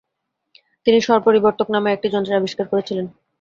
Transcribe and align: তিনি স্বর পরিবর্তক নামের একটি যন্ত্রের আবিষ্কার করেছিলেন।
তিনি 0.85 0.99
স্বর 1.01 1.19
পরিবর্তক 1.27 1.67
নামের 1.69 1.95
একটি 1.95 2.07
যন্ত্রের 2.13 2.39
আবিষ্কার 2.39 2.65
করেছিলেন। 2.69 3.05